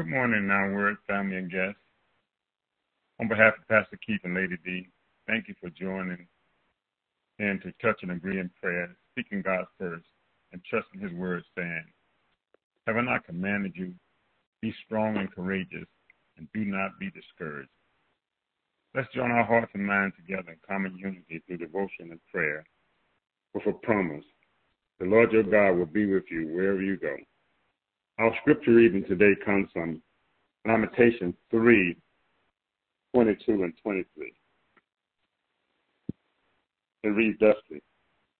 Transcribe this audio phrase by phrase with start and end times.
[0.00, 1.76] Good morning, uh, Now Word family and guests.
[3.20, 4.88] On behalf of Pastor Keith and Lady D,
[5.26, 6.26] thank you for joining
[7.38, 10.06] in to touch and agree in prayer, seeking God first,
[10.52, 11.84] and trusting His word, saying,
[12.86, 13.92] Have I not commanded you?
[14.62, 15.86] Be strong and courageous,
[16.38, 17.68] and do not be discouraged.
[18.94, 22.64] Let's join our hearts and minds together in common unity through devotion and prayer
[23.52, 24.24] with a promise.
[24.98, 27.16] The Lord your God will be with you wherever you go.
[28.20, 30.02] Our scripture reading today comes from
[30.66, 31.96] Lamentations 3
[33.14, 34.32] 22 and 23.
[37.02, 37.80] It reads thusly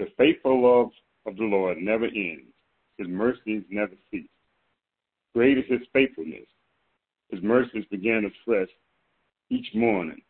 [0.00, 0.90] The faithful love
[1.26, 2.52] of the Lord never ends,
[2.96, 4.26] his mercies never cease.
[5.32, 6.48] Great is his faithfulness.
[7.30, 8.70] His mercies begin afresh
[9.48, 10.22] each morning.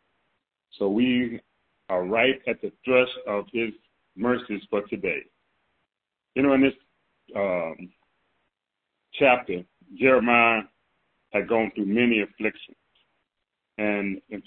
[0.78, 1.40] So we
[1.88, 3.70] are right at the thrust of his
[4.14, 5.22] mercies for today.
[6.34, 6.74] You know, in this
[7.34, 7.88] um,
[9.18, 9.62] chapter,
[9.98, 10.62] Jeremiah
[11.32, 12.76] had gone through many afflictions.
[13.76, 14.42] And in,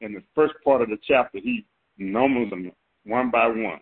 [0.00, 1.64] the first part of the chapter, he
[1.96, 2.72] numbers them
[3.04, 3.80] one by one.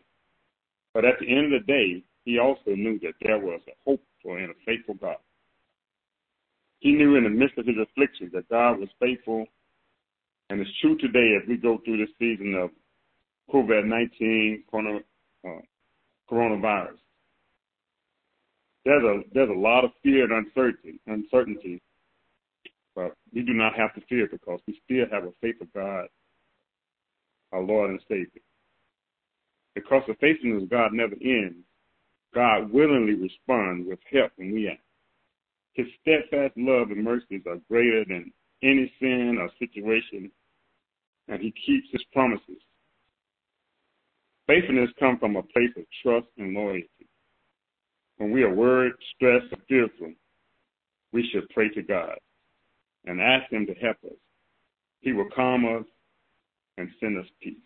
[0.93, 4.37] But at the end of the day, he also knew that there was a hopeful
[4.37, 5.17] and a faithful God.
[6.81, 9.47] He knew in the midst of his afflictions that God was faithful.
[10.51, 12.71] And it's true today as we go through this season of
[13.53, 15.49] COVID 19 uh,
[16.31, 16.99] coronavirus
[18.85, 21.81] there's a there's a lot of fear and uncertainty uncertainty,
[22.95, 26.07] but we do not have to fear because we still have a faith of God,
[27.53, 28.43] our Lord and Savior.
[29.75, 31.65] Because the faithfulness of God never ends,
[32.35, 34.81] God willingly responds with help when we ask.
[35.75, 40.31] His steadfast love and mercies are greater than any sin or situation,
[41.29, 42.61] and he keeps his promises.
[44.47, 47.02] Faithfulness comes from a place of trust and loyalty.
[48.19, 50.13] When we are worried, stressed, or fearful,
[51.13, 52.17] we should pray to God
[53.07, 54.17] and ask Him to help us.
[55.01, 55.85] He will calm us
[56.79, 57.57] and send us peace.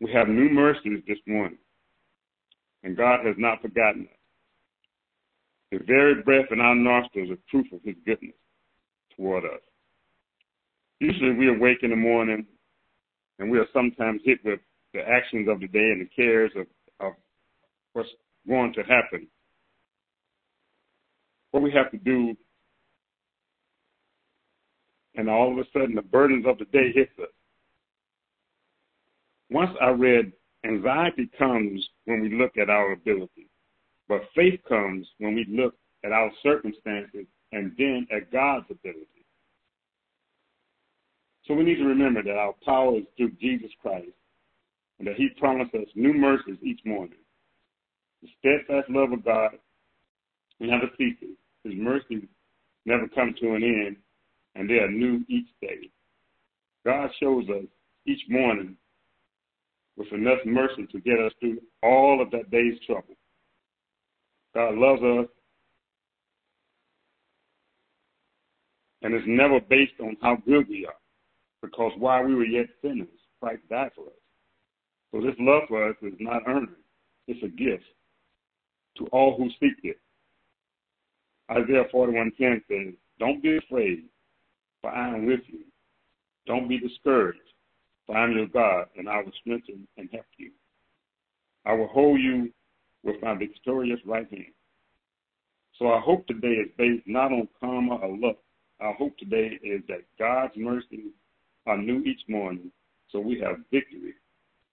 [0.00, 1.58] We have new mercies this morning,
[2.82, 4.18] and God has not forgotten us.
[5.72, 8.34] The very breath in our nostrils is proof of His goodness
[9.16, 9.60] toward us.
[10.98, 12.46] Usually we awake in the morning
[13.38, 14.60] and we are sometimes hit with
[14.92, 16.66] the actions of the day and the cares of,
[17.00, 17.14] of
[17.94, 18.08] what's
[18.50, 19.28] going to happen.
[21.52, 22.36] What we have to do,
[25.14, 27.30] and all of a sudden the burdens of the day hits us.
[29.50, 30.32] Once I read,
[30.64, 33.48] anxiety comes when we look at our ability,
[34.08, 35.74] but faith comes when we look
[36.04, 39.06] at our circumstances and then at God's ability.
[41.46, 44.08] So we need to remember that our power is through Jesus Christ
[44.98, 47.18] and that He promised us new mercies each morning.
[48.22, 49.52] The steadfast love of God
[50.58, 51.36] never ceases.
[51.64, 52.24] His mercies
[52.84, 53.96] never come to an end,
[54.54, 55.90] and they are new each day.
[56.84, 57.64] God shows us
[58.06, 58.76] each morning
[59.96, 63.16] with enough mercy to get us through all of that day's trouble.
[64.54, 65.28] God loves us,
[69.02, 70.94] and it's never based on how good we are,
[71.62, 73.08] because while we were yet sinners,
[73.40, 74.12] Christ died for us.
[75.12, 76.68] So this love for us is not earned;
[77.26, 77.84] it's a gift
[78.98, 79.98] to all who seek it.
[81.50, 84.04] Isaiah 41:10 says, Don't be afraid,
[84.80, 85.64] for I am with you.
[86.46, 87.38] Don't be discouraged,
[88.06, 90.52] for I am your God, and I will strengthen and help you.
[91.66, 92.52] I will hold you
[93.02, 94.52] with my victorious right hand.
[95.78, 98.36] So our hope today is based not on karma or luck.
[98.80, 101.12] Our hope today is that God's mercies
[101.66, 102.70] are new each morning,
[103.10, 104.14] so we have victory.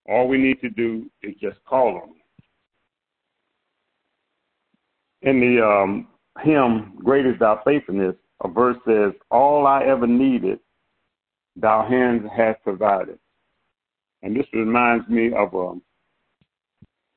[0.07, 2.26] All we need to do is just call on Him
[5.21, 6.07] in the um,
[6.43, 10.59] hymn, Great is Thy Faithfulness, a verse says, All I ever needed,
[11.55, 13.17] Thou hands hast provided.
[14.21, 15.81] And this reminds me of a, um,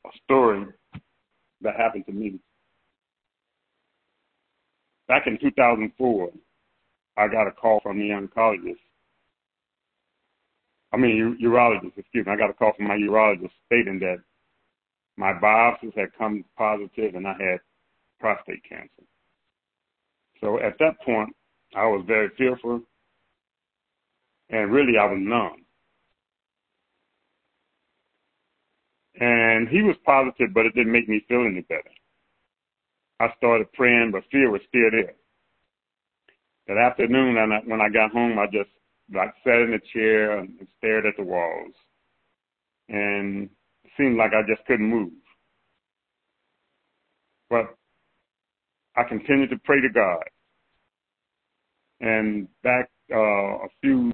[0.07, 0.67] a story
[1.61, 2.39] that happened to me.
[5.09, 6.31] Back in 2004,
[7.17, 8.77] I got a call from the oncologist.
[10.93, 12.33] I mean, urologist, excuse me.
[12.33, 14.19] I got a call from my urologist stating that
[15.17, 17.61] my biopsies had come positive and I had
[18.21, 19.03] prostate cancer.
[20.41, 21.35] So at that point,
[21.75, 22.83] I was very fearful,
[24.51, 25.65] and really I was numb.
[29.19, 31.91] And he was positive, but it didn't make me feel any better.
[33.19, 35.15] I started praying, but fear was still there.
[36.69, 37.35] That afternoon,
[37.67, 38.71] when I got home, I just
[39.13, 41.75] like sat in a chair and stared at the walls,
[42.89, 43.51] and
[43.85, 45.13] it seemed like I just couldn't move.
[47.51, 47.77] But
[48.97, 50.23] I continued to pray to God.
[52.01, 54.13] And back uh, a few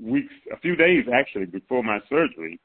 [0.00, 2.60] weeks, a few days actually before my surgery,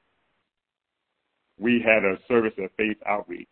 [1.60, 3.48] we had a service of faith outreach.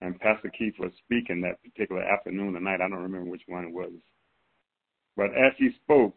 [0.00, 2.80] And Pastor Keith was speaking that particular afternoon or night.
[2.80, 3.92] I don't remember which one it was.
[5.16, 6.14] But as he spoke,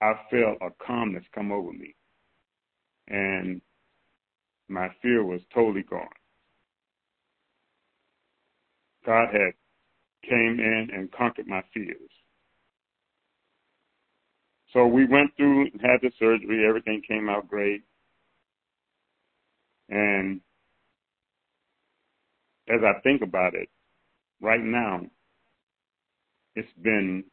[0.00, 1.94] I felt a calmness come over me.
[3.08, 3.60] And
[4.68, 6.08] my fear was totally gone.
[9.06, 9.52] God had
[10.28, 12.10] came in and conquered my fears.
[14.72, 17.82] So we went through, and had the surgery, everything came out great.
[19.88, 20.40] And
[22.68, 23.68] as I think about it,
[24.40, 25.02] right now,
[26.54, 27.24] it's been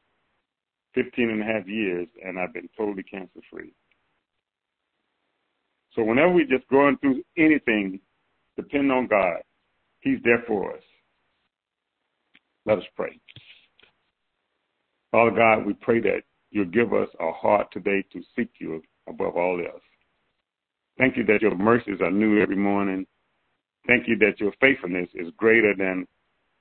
[0.95, 3.73] 15 and a half years and I've been totally cancer free.
[5.95, 7.99] So whenever we're just going through anything,
[8.55, 9.41] depend on God.
[10.01, 10.83] He's there for us.
[12.69, 13.19] Let us pray.
[15.11, 16.21] Father God, we pray that
[16.51, 19.81] you'll give us a heart today to seek you above all else.
[20.99, 23.07] Thank you that your mercies are new every morning.
[23.87, 26.05] Thank you that your faithfulness is greater than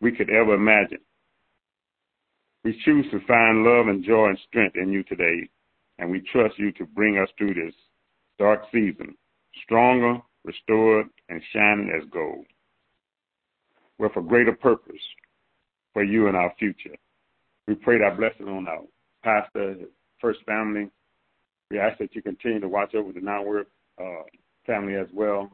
[0.01, 1.01] we could ever imagine.
[2.65, 5.47] We choose to find love and joy and strength in you today,
[5.99, 7.75] and we trust you to bring us through this
[8.39, 9.15] dark season,
[9.63, 12.47] stronger, restored, and shining as gold.
[13.99, 15.03] With a greater purpose
[15.99, 16.95] for you and our future.
[17.67, 18.83] We pray that blessing on our
[19.25, 19.75] pastor,
[20.21, 20.89] first family.
[21.73, 23.67] We ask that you continue to watch over the Now Word
[24.01, 24.23] uh,
[24.65, 25.51] family as well.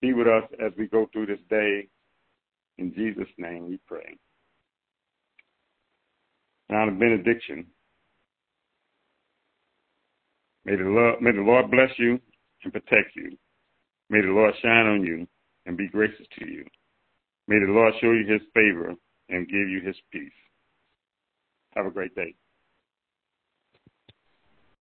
[0.00, 1.88] Be with us as we go through this day.
[2.78, 4.16] In Jesus' name we pray.
[6.70, 7.66] Now the benediction.
[10.66, 12.20] May the, Lord, may the Lord bless you
[12.62, 13.36] and protect you.
[14.08, 15.26] May the Lord shine on you
[15.66, 16.64] and be gracious to you.
[17.48, 18.94] May the Lord show you his favor
[19.28, 20.32] and give you his peace.
[21.74, 22.34] Have a great day.